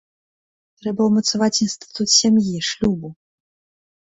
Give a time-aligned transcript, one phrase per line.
[0.79, 3.13] Трэба ўмацаваць інстытут сям'і, шлюбу.